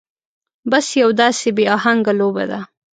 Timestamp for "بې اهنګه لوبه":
1.55-2.43